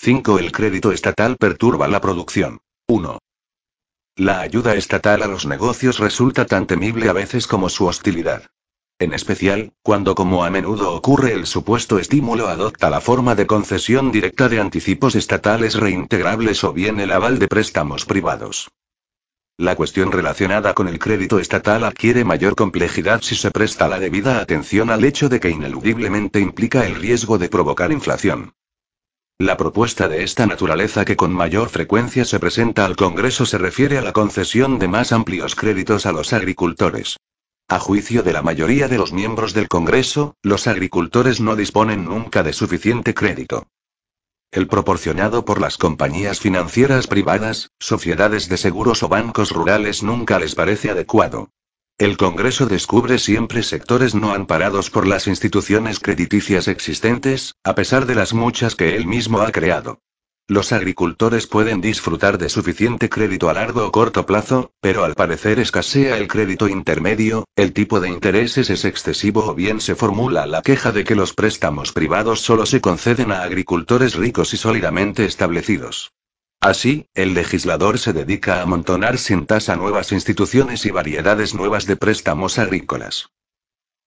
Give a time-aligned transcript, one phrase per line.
[0.00, 0.38] 5.
[0.38, 2.60] El crédito estatal perturba la producción.
[2.86, 3.18] 1.
[4.14, 8.44] La ayuda estatal a los negocios resulta tan temible a veces como su hostilidad.
[9.00, 14.12] En especial, cuando como a menudo ocurre el supuesto estímulo adopta la forma de concesión
[14.12, 18.70] directa de anticipos estatales reintegrables o bien el aval de préstamos privados.
[19.56, 24.40] La cuestión relacionada con el crédito estatal adquiere mayor complejidad si se presta la debida
[24.40, 28.52] atención al hecho de que ineludiblemente implica el riesgo de provocar inflación.
[29.40, 33.96] La propuesta de esta naturaleza que con mayor frecuencia se presenta al Congreso se refiere
[33.96, 37.18] a la concesión de más amplios créditos a los agricultores.
[37.68, 42.42] A juicio de la mayoría de los miembros del Congreso, los agricultores no disponen nunca
[42.42, 43.68] de suficiente crédito.
[44.50, 50.56] El proporcionado por las compañías financieras privadas, sociedades de seguros o bancos rurales nunca les
[50.56, 51.50] parece adecuado.
[51.98, 58.14] El Congreso descubre siempre sectores no amparados por las instituciones crediticias existentes, a pesar de
[58.14, 59.98] las muchas que él mismo ha creado.
[60.46, 65.58] Los agricultores pueden disfrutar de suficiente crédito a largo o corto plazo, pero al parecer
[65.58, 70.62] escasea el crédito intermedio, el tipo de intereses es excesivo o bien se formula la
[70.62, 76.12] queja de que los préstamos privados solo se conceden a agricultores ricos y sólidamente establecidos.
[76.60, 81.96] Así, el legislador se dedica a amontonar sin tasa nuevas instituciones y variedades nuevas de
[81.96, 83.30] préstamos agrícolas.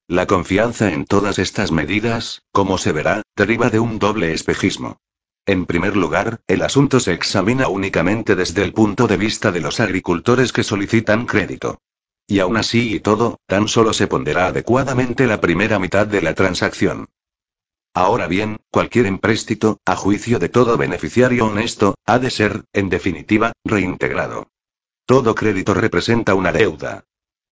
[0.08, 4.98] La confianza en todas estas medidas, como se verá, deriva de un doble espejismo.
[5.46, 9.80] En primer lugar, el asunto se examina únicamente desde el punto de vista de los
[9.80, 11.80] agricultores que solicitan crédito.
[12.28, 16.36] Y aún así y todo, tan solo se pondrá adecuadamente la primera mitad de la
[16.36, 17.08] transacción.
[17.94, 23.52] Ahora bien, cualquier empréstito, a juicio de todo beneficiario honesto, ha de ser, en definitiva,
[23.66, 24.48] reintegrado.
[25.06, 27.04] Todo crédito representa una deuda.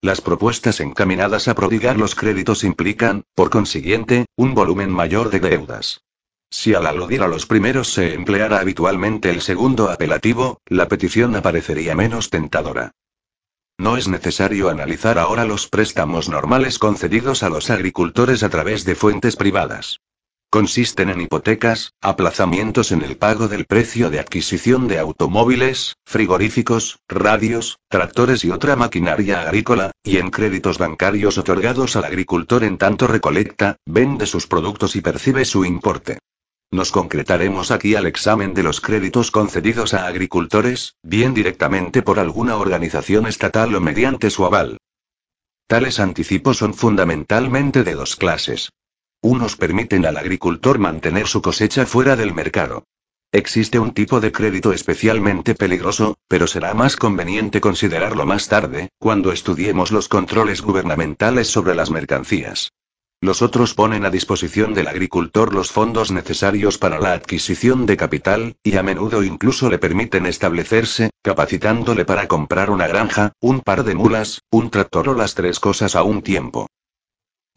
[0.02, 6.06] Las propuestas encaminadas a prodigar los créditos implican, por consiguiente, un volumen mayor de deudas.
[6.50, 11.95] Si al aludir a los primeros se empleara habitualmente el segundo apelativo, la petición aparecería
[11.95, 12.92] menos tentadora.
[13.78, 18.95] No es necesario analizar ahora los préstamos normales concedidos a los agricultores a través de
[18.95, 20.00] fuentes privadas.
[20.52, 27.77] Consisten en hipotecas, aplazamientos en el pago del precio de adquisición de automóviles, frigoríficos, radios,
[27.87, 33.77] tractores y otra maquinaria agrícola, y en créditos bancarios otorgados al agricultor en tanto recolecta,
[33.86, 36.17] vende sus productos y percibe su importe.
[36.71, 42.58] Nos concretaremos aquí al examen de los créditos concedidos a agricultores, bien directamente por alguna
[42.58, 44.80] organización estatal o mediante su aval.
[45.67, 48.71] Tales anticipos son fundamentalmente de dos clases.
[49.22, 52.86] Unos permiten al agricultor mantener su cosecha fuera del mercado.
[53.34, 59.34] Existe un tipo de crédito especialmente peligroso, pero será más conveniente considerarlo más tarde, cuando
[59.34, 62.72] estudiemos los controles gubernamentales sobre las mercancías.
[63.22, 68.56] Los otros ponen a disposición del agricultor los fondos necesarios para la adquisición de capital,
[68.64, 73.96] y a menudo incluso le permiten establecerse, capacitándole para comprar una granja, un par de
[73.96, 76.70] mulas, un tractor o las tres cosas a un tiempo.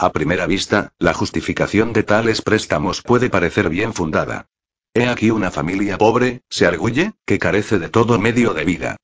[0.02, 4.48] A primera vista, la justificación de tales préstamos puede parecer bien fundada.
[4.94, 8.96] He aquí una familia pobre, se arguye, que carece de todo medio de vida.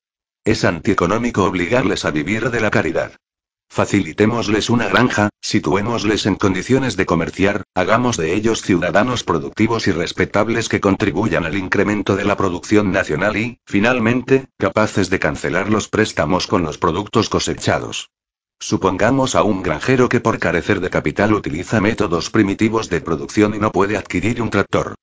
[0.45, 3.13] Es antieconómico obligarles a vivir de la caridad.
[3.69, 10.69] Facilitémosles una granja, situémosles en condiciones de comerciar, hagamos de ellos ciudadanos productivos y respetables
[10.69, 16.49] que contribuyan al incremento de la producción nacional y, finalmente, capaces de cancelar los préstamos
[16.49, 18.11] con los productos cosechados.
[18.61, 23.59] Supongamos a un granjero que por carecer de capital utiliza métodos primitivos de producción y
[23.59, 24.95] no puede adquirir un tractor.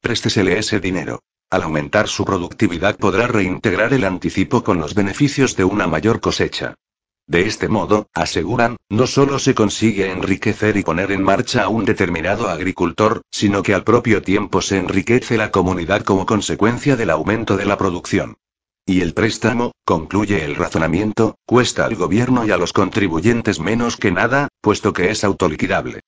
[0.00, 1.20] Préstesele ese dinero.
[1.50, 6.76] Al aumentar su productividad podrá reintegrar el anticipo con los beneficios de una mayor cosecha.
[7.26, 11.84] De este modo, aseguran, no solo se consigue enriquecer y poner en marcha a un
[11.84, 17.56] determinado agricultor, sino que al propio tiempo se enriquece la comunidad como consecuencia del aumento
[17.56, 18.36] de la producción.
[18.90, 24.10] Y el préstamo, concluye el razonamiento, cuesta al gobierno y a los contribuyentes menos que
[24.10, 26.00] nada, puesto que es autoliquidable.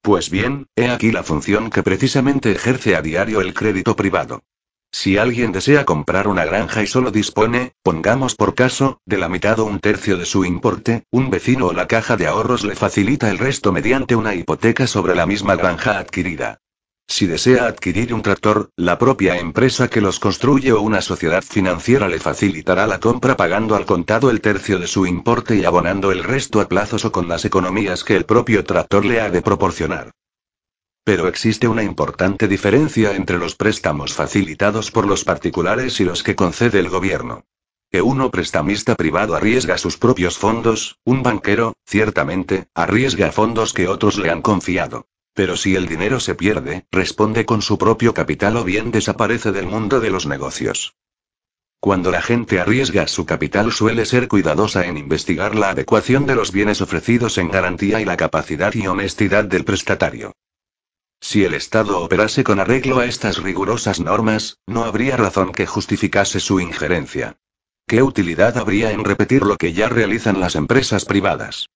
[0.00, 4.42] Pues bien, he aquí la función que precisamente ejerce a diario el crédito privado.
[4.90, 9.60] Si alguien desea comprar una granja y solo dispone, pongamos por caso, de la mitad
[9.60, 13.30] o un tercio de su importe, un vecino o la caja de ahorros le facilita
[13.30, 16.58] el resto mediante una hipoteca sobre la misma granja adquirida.
[17.08, 22.08] Si desea adquirir un tractor, la propia empresa que los construye o una sociedad financiera
[22.08, 26.24] le facilitará la compra pagando al contado el tercio de su importe y abonando el
[26.24, 30.12] resto a plazos o con las economías que el propio tractor le ha de proporcionar.
[31.04, 36.36] Pero existe una importante diferencia entre los préstamos facilitados por los particulares y los que
[36.36, 37.44] concede el gobierno.
[37.90, 44.16] Que uno prestamista privado arriesga sus propios fondos, un banquero, ciertamente, arriesga fondos que otros
[44.16, 45.06] le han confiado.
[45.34, 49.66] Pero si el dinero se pierde, responde con su propio capital o bien desaparece del
[49.66, 50.94] mundo de los negocios.
[51.80, 56.52] Cuando la gente arriesga su capital suele ser cuidadosa en investigar la adecuación de los
[56.52, 60.32] bienes ofrecidos en garantía y la capacidad y honestidad del prestatario.
[61.20, 66.40] Si el Estado operase con arreglo a estas rigurosas normas, no habría razón que justificase
[66.40, 67.36] su injerencia.
[67.86, 71.68] ¿Qué utilidad habría en repetir lo que ya realizan las empresas privadas?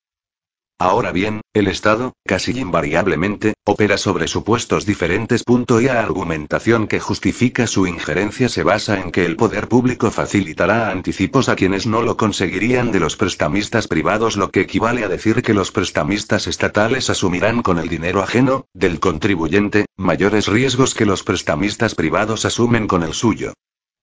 [0.78, 5.42] Ahora bien, el Estado, casi invariablemente, opera sobre supuestos diferentes.
[5.48, 10.90] Y la argumentación que justifica su injerencia se basa en que el poder público facilitará
[10.90, 15.40] anticipos a quienes no lo conseguirían de los prestamistas privados, lo que equivale a decir
[15.40, 21.22] que los prestamistas estatales asumirán con el dinero ajeno, del contribuyente, mayores riesgos que los
[21.22, 23.54] prestamistas privados asumen con el suyo.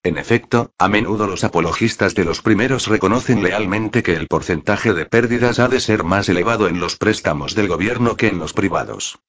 [0.05, 5.05] En efecto, a menudo los apologistas de los primeros reconocen lealmente que el porcentaje de
[5.05, 9.19] pérdidas ha de ser más elevado en los préstamos del gobierno que en los privados.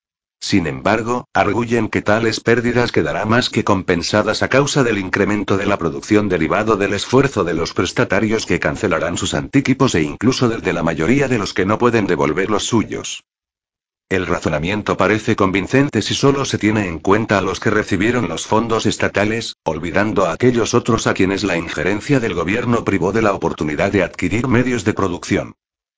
[0.40, 5.66] Sin embargo, arguyen que tales pérdidas quedarán más que compensadas a causa del incremento de
[5.66, 10.60] la producción derivado del esfuerzo de los prestatarios que cancelarán sus antíquipos e incluso del
[10.60, 13.22] de la mayoría de los que no pueden devolver los suyos.
[14.10, 18.46] El razonamiento parece convincente si solo se tiene en cuenta a los que recibieron los
[18.46, 23.32] fondos estatales, olvidando a aquellos otros a quienes la injerencia del gobierno privó de la
[23.32, 25.54] oportunidad de adquirir medios de producción.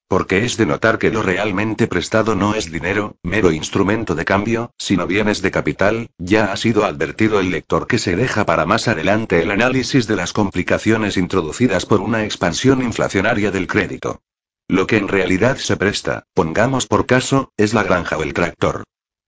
[0.08, 4.70] Porque es de notar que lo realmente prestado no es dinero, mero instrumento de cambio,
[4.79, 8.87] sino bienes de capital, ya ha sido advertido el lector que se deja para más
[8.87, 14.23] adelante el análisis de las complicaciones introducidas por una expansión inflacionaria del crédito.
[14.69, 18.83] Lo que en realidad se presta, pongamos por caso, es la granja o el tractor.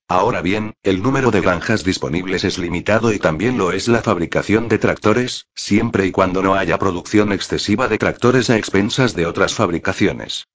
[0.09, 4.67] Ahora bien, el número de granjas disponibles es limitado y también lo es la fabricación
[4.69, 9.55] de tractores, siempre y cuando no haya producción excesiva de tractores a expensas de otras
[9.55, 10.47] fabricaciones.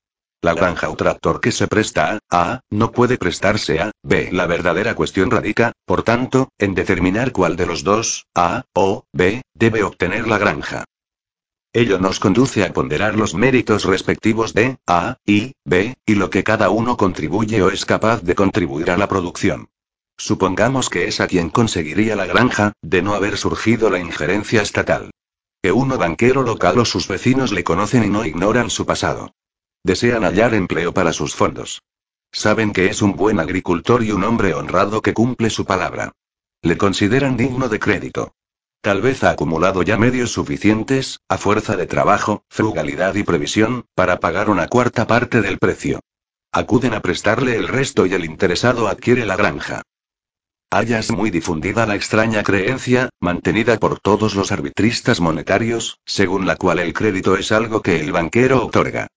[0.41, 4.29] La granja o tractor que se presta a A, no puede prestarse a B.
[4.33, 9.44] La verdadera cuestión radica, por tanto, en determinar cuál de los dos, A o B,
[9.53, 10.83] debe obtener la granja.
[11.75, 16.43] Ello nos conduce a ponderar los méritos respectivos de A y B, y lo que
[16.43, 19.69] cada uno contribuye o es capaz de contribuir a la producción.
[20.15, 25.09] Supongamos que es a quien conseguiría la granja, de no haber surgido la injerencia estatal.
[25.63, 29.31] Que uno banquero local o sus vecinos le conocen y no ignoran su pasado.
[29.83, 31.81] Desean hallar empleo para sus fondos.
[32.31, 36.11] Saben que es un buen agricultor y un hombre honrado que cumple su palabra.
[36.61, 38.35] Le consideran digno de crédito.
[38.83, 44.19] Tal vez ha acumulado ya medios suficientes, a fuerza de trabajo, frugalidad y previsión, para
[44.19, 46.01] pagar una cuarta parte del precio.
[46.51, 49.83] Acuden a prestarle el resto y el interesado adquiere la granja.
[50.69, 56.79] Hayas muy difundida la extraña creencia, mantenida por todos los arbitristas monetarios, según la cual
[56.79, 59.07] el crédito es algo que el banquero otorga.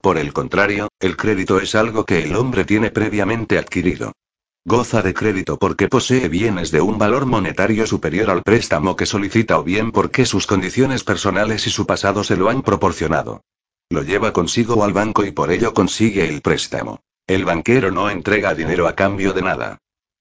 [0.00, 4.14] Por el contrario, el crédito es algo que el hombre tiene previamente adquirido.
[4.64, 9.58] Goza de crédito porque posee bienes de un valor monetario superior al préstamo que solicita
[9.58, 13.42] o bien porque sus condiciones personales y su pasado se lo han proporcionado.
[13.90, 17.00] Lo lleva consigo al banco y por ello consigue el préstamo.
[17.26, 19.78] El banquero no entrega dinero a cambio de nada.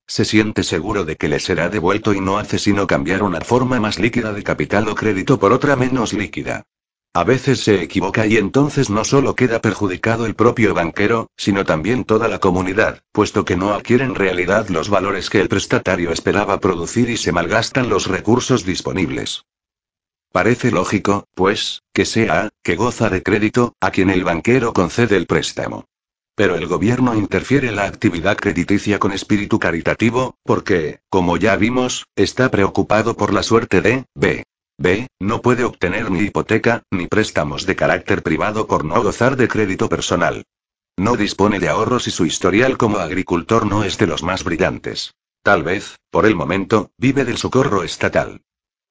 [0.07, 3.79] Se siente seguro de que le será devuelto y no hace sino cambiar una forma
[3.79, 6.63] más líquida de capital o crédito por otra menos líquida.
[7.13, 12.05] A veces se equivoca y entonces no solo queda perjudicado el propio banquero, sino también
[12.05, 16.61] toda la comunidad, puesto que no adquiere en realidad los valores que el prestatario esperaba
[16.61, 19.43] producir y se malgastan los recursos disponibles.
[20.31, 25.27] Parece lógico, pues, que sea, que goza de crédito, a quien el banquero concede el
[25.27, 25.89] préstamo.
[26.35, 32.49] Pero el gobierno interfiere la actividad crediticia con espíritu caritativo, porque, como ya vimos, está
[32.49, 34.45] preocupado por la suerte de B.
[34.78, 35.07] B.
[35.19, 39.90] No puede obtener ni hipoteca, ni préstamos de carácter privado por no gozar de crédito
[39.90, 40.45] personal.
[40.97, 45.13] No dispone de ahorros y su historial como agricultor no es de los más brillantes.
[45.44, 48.42] Tal vez, por el momento, vive del socorro estatal.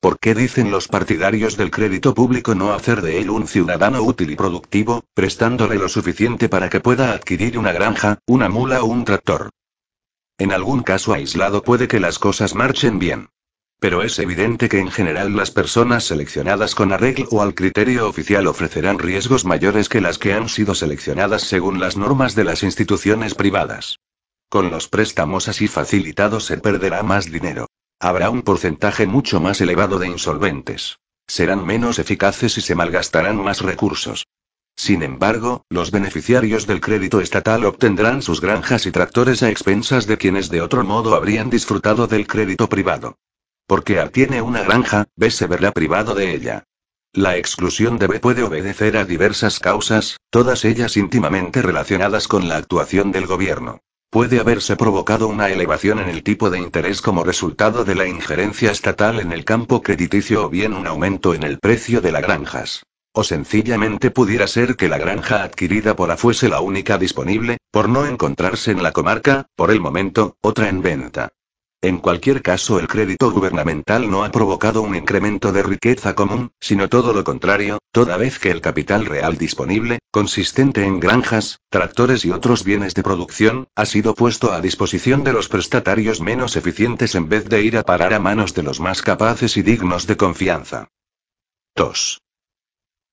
[0.00, 4.30] ¿Por qué dicen los partidarios del crédito público no hacer de él un ciudadano útil
[4.30, 9.04] y productivo, prestándole lo suficiente para que pueda adquirir una granja, una mula o un
[9.04, 9.50] tractor?
[10.38, 13.28] En algún caso aislado puede que las cosas marchen bien.
[13.80, 18.99] Pero es evidente que en general las personas seleccionadas con arreglo al criterio oficial ofrecerán
[18.99, 23.99] riesgos mayores que las que han sido seleccionadas según las normas de las instituciones privadas.
[24.50, 27.68] Con los préstamos así facilitados se perderá más dinero.
[27.99, 30.99] Habrá un porcentaje mucho más elevado de insolventes.
[31.26, 34.26] Serán menos eficaces y se malgastarán más recursos.
[34.76, 40.18] Sin embargo, los beneficiarios del crédito estatal obtendrán sus granjas y tractores a expensas de
[40.18, 43.16] quienes de otro modo habrían disfrutado del crédito privado.
[43.70, 46.64] Porque A tiene una granja, B se verá privado de ella.
[47.12, 52.56] La exclusión de B puede obedecer a diversas causas, todas ellas íntimamente relacionadas con la
[52.56, 53.78] actuación del gobierno.
[54.10, 58.72] puede haberse provocado una elevación en el tipo de interés como resultado de la injerencia
[58.72, 62.82] estatal en el campo crediticio o bien un aumento en el precio de las granjas.
[63.12, 67.88] O sencillamente pudiera ser que la granja adquirida por A fuese la única disponible, por
[67.88, 71.28] no encontrarse en la comarca, por el momento, otra en venta.
[71.82, 76.90] En cualquier caso, el crédito gubernamental no ha provocado un incremento de riqueza común, sino
[76.90, 82.32] todo lo contrario, toda vez que el capital real disponible, consistente en granjas, tractores y
[82.32, 87.30] otros bienes de producción, ha sido puesto a disposición de los prestatarios menos eficientes en
[87.30, 90.88] vez de ir a parar a manos de los más capaces y dignos de confianza.
[91.76, 92.20] 2.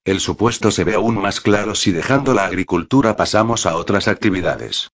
[0.03, 4.89] El supuesto se ve aún más claro si dejando la agricultura pasamos a otras actividades.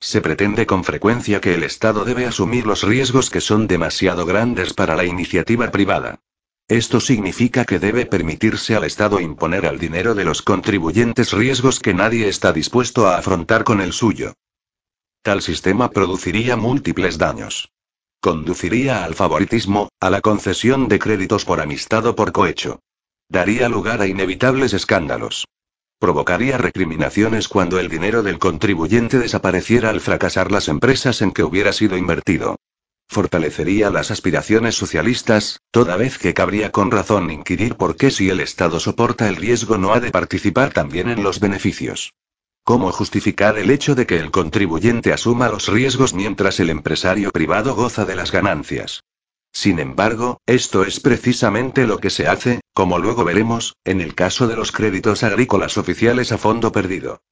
[0.00, 4.74] Se pretende con frecuencia que el Estado debe asumir los riesgos que son demasiado grandes
[4.74, 6.20] para la iniciativa privada.
[6.68, 11.94] Esto significa que debe permitirse al Estado imponer al dinero de los contribuyentes riesgos que
[11.94, 14.34] nadie está dispuesto a afrontar con el suyo.
[15.22, 17.70] Tal sistema produciría múltiples daños.
[18.20, 22.80] Conduciría al favoritismo, a la concesión de créditos por amistad o por cohecho.
[23.28, 25.46] Daría lugar a inevitables escándalos.
[25.98, 31.72] Provocaría recriminaciones cuando el dinero del contribuyente desapareciera al fracasar las empresas en que hubiera
[31.72, 32.56] sido invertido.
[33.08, 38.40] Fortalecería las aspiraciones socialistas, toda vez que cabría con razón inquirir por qué si el
[38.40, 42.12] Estado soporta el riesgo no ha de participar también en los beneficios.
[42.62, 47.74] ¿Cómo justificar el hecho de que el contribuyente asuma los riesgos mientras el empresario privado
[47.74, 49.04] goza de las ganancias?
[49.52, 54.46] Sin embargo, esto es precisamente lo que se hace, como luego veremos, en el caso
[54.46, 57.22] de los créditos agrícolas oficiales a fondo perdido.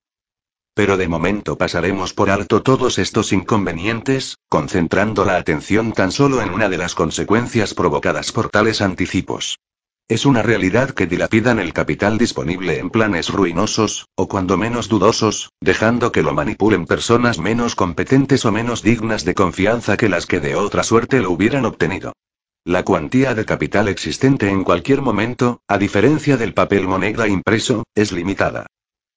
[0.72, 6.48] Pero de momento pasaremos por alto todos estos inconvenientes, concentrando la atención tan solo en
[6.48, 9.58] una de las consecuencias provocadas por tales anticipos.
[10.08, 15.50] Es una realidad que dilapidan el capital disponible en planes ruinosos, o cuando menos dudosos,
[15.60, 20.40] dejando que lo manipulen personas menos competentes o menos dignas de confianza que las que
[20.40, 22.14] de otra suerte lo hubieran obtenido.
[22.66, 28.10] La cuantía de capital existente en cualquier momento, a diferencia del papel moneda impreso, es
[28.10, 28.66] limitada.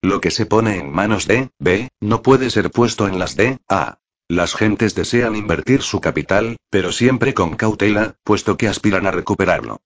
[0.02, 3.60] Lo que se pone en manos de B no puede ser puesto en las de
[3.70, 4.00] A.
[4.28, 9.80] Las gentes desean invertir su capital, pero siempre con cautela, puesto que aspiran a recuperarlo.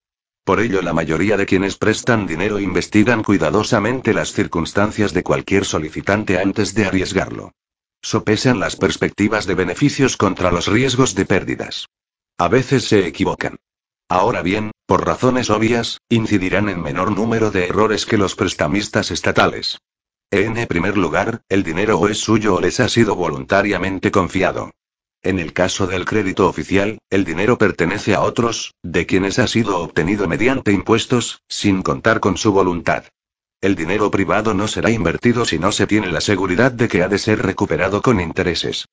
[0.44, 6.40] Por ello la mayoría de quienes prestan dinero investigan cuidadosamente las circunstancias de cualquier solicitante
[6.40, 7.52] antes de arriesgarlo.
[8.02, 11.86] Sopesan las perspectivas de beneficios contra los riesgos de pérdidas.
[12.42, 13.58] A veces se equivocan.
[14.10, 19.78] Ahora bien, por razones obvias, incidirán en menor número de errores que los prestamistas estatales.
[20.32, 24.72] En primer lugar, el dinero o es suyo o les ha sido voluntariamente confiado.
[25.22, 29.78] En el caso del crédito oficial, el dinero pertenece a otros, de quienes ha sido
[29.78, 33.04] obtenido mediante impuestos, sin contar con su voluntad.
[33.62, 37.08] El dinero privado no será invertido si no se tiene la seguridad de que ha
[37.08, 38.88] de ser recuperado con intereses.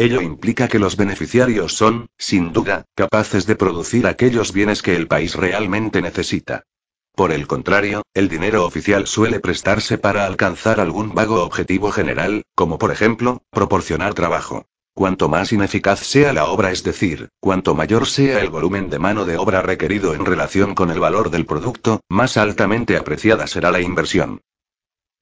[0.00, 5.06] Ello implica que los beneficiarios son, sin duda, capaces de producir aquellos bienes que el
[5.06, 6.62] país realmente necesita.
[7.14, 12.78] Por el contrario, el dinero oficial suele prestarse para alcanzar algún vago objetivo general, como
[12.78, 14.64] por ejemplo, proporcionar trabajo.
[14.94, 19.26] Cuanto más ineficaz sea la obra, es decir, cuanto mayor sea el volumen de mano
[19.26, 23.82] de obra requerido en relación con el valor del producto, más altamente apreciada será la
[23.82, 24.40] inversión.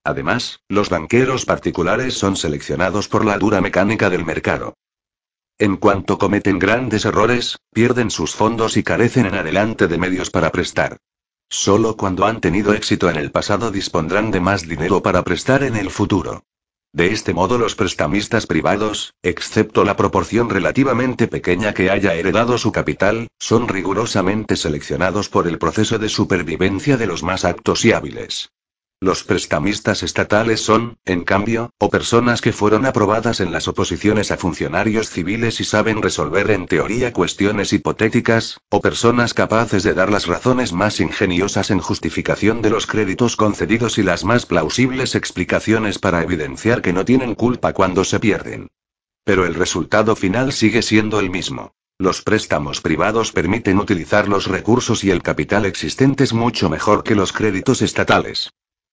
[0.05, 4.75] Además, los banqueros particulares son seleccionados por la dura mecánica del mercado.
[5.59, 10.51] En cuanto cometen grandes errores, pierden sus fondos y carecen en adelante de medios para
[10.51, 10.99] prestar.
[11.51, 15.77] Solo cuando han tenido éxito en el pasado dispondrán de más dinero para prestar en
[15.77, 16.45] el futuro.
[16.93, 22.73] De este modo los prestamistas privados, excepto la proporción relativamente pequeña que haya heredado su
[22.73, 28.51] capital, son rigurosamente seleccionados por el proceso de supervivencia de los más aptos y hábiles.
[29.01, 34.37] Los prestamistas estatales son, en cambio, o personas que fueron aprobadas en las oposiciones a
[34.37, 40.27] funcionarios civiles y saben resolver en teoría cuestiones hipotéticas, o personas capaces de dar las
[40.27, 46.25] razones más ingeniosas en justificación de los créditos concedidos y las más plausibles explicaciones para
[46.25, 48.67] evidenciar que no tienen culpa cuando se pierden.
[49.23, 51.71] Pero el resultado final sigue siendo el mismo.
[51.99, 57.33] Los préstamos privados permiten utilizar los recursos y el capital existentes mucho mejor que los
[57.33, 58.51] créditos estatales.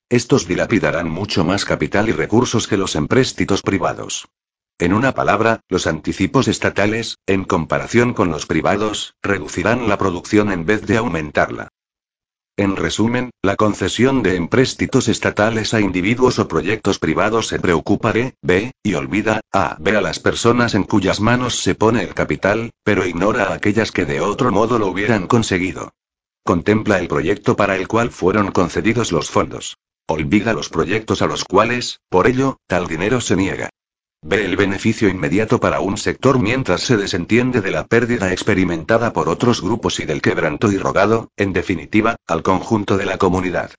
[0.10, 4.28] Estos dilapidarán mucho más capital y recursos que los empréstitos privados.
[4.78, 10.66] En una palabra, los anticipos estatales, en comparación con los privados, reducirán la producción en
[10.66, 11.70] vez de aumentarla.
[12.56, 18.36] En resumen, la concesión de empréstitos estatales a individuos o proyectos privados se preocupa de,
[18.42, 22.70] B, y olvida, A, B a las personas en cuyas manos se pone el capital,
[22.84, 25.94] pero ignora a aquellas que de otro modo lo hubieran conseguido.
[26.44, 29.76] Contempla el proyecto para el cual fueron concedidos los fondos.
[30.08, 33.70] Olvida los proyectos a los cuales, por ello, tal dinero se niega.
[34.22, 39.30] Ve el beneficio inmediato para un sector mientras se desentiende de la pérdida experimentada por
[39.30, 43.72] otros grupos y del quebranto irrogado, en definitiva, al conjunto de la comunidad.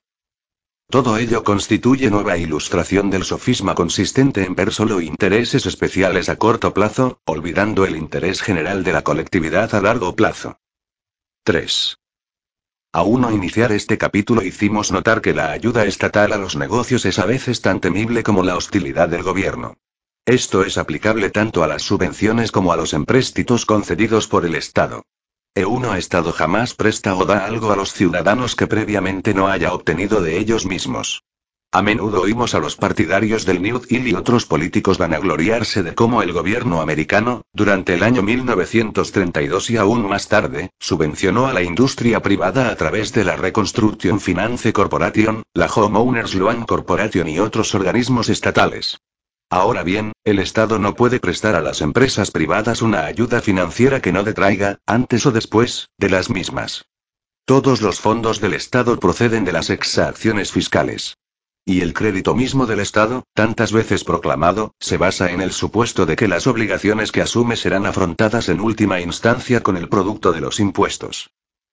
[0.89, 6.73] Todo ello constituye nueva ilustración del sofisma consistente en ver solo intereses especiales a corto
[6.73, 10.59] plazo, olvidando el interés general de la colectividad a largo plazo.
[11.43, 11.97] 3.
[12.97, 17.19] A uno iniciar este capítulo hicimos notar que la ayuda estatal a los negocios es
[17.19, 19.77] a veces tan temible como la hostilidad del gobierno.
[20.25, 25.03] Esto es aplicable tanto a las subvenciones como a los empréstitos concedidos por el Estado.
[25.55, 30.19] E1 Estado jamás presta o da algo a los ciudadanos que previamente no haya obtenido
[30.23, 31.23] de ellos mismos.
[31.73, 36.21] A menudo oímos a los partidarios del New Deal y otros políticos vanagloriarse de cómo
[36.21, 42.21] el gobierno americano, durante el año 1932 y aún más tarde, subvencionó a la industria
[42.21, 48.29] privada a través de la Reconstruction Finance Corporation, la Homeowners Loan Corporation y otros organismos
[48.29, 48.99] estatales.
[49.49, 54.13] Ahora bien, el Estado no puede prestar a las empresas privadas una ayuda financiera que
[54.13, 56.85] no detraiga, antes o después, de las mismas.
[57.43, 61.17] Todos los fondos del Estado proceden de las exacciones fiscales.
[61.69, 66.15] Y el crédito mismo del Estado, tantas veces proclamado, se basa en el supuesto de
[66.15, 70.61] que las obligaciones que asume serán afrontadas en última instancia con el producto de los
[70.61, 71.29] impuestos.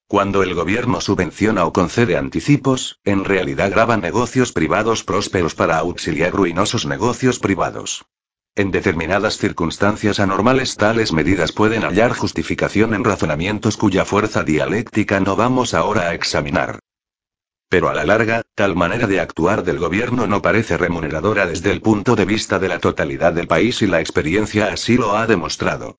[0.08, 6.32] Cuando el gobierno subvenciona o concede anticipos, en realidad graba negocios privados prósperos para auxiliar
[6.32, 8.04] ruinosos negocios privados.
[8.56, 15.36] En determinadas circunstancias anormales tales medidas pueden hallar justificación en razonamientos cuya fuerza dialéctica no
[15.36, 16.80] vamos ahora a examinar.
[17.68, 21.80] Pero a la larga, tal manera de actuar del gobierno no parece remuneradora desde el
[21.80, 25.98] punto de vista de la totalidad del país y la experiencia así lo ha demostrado.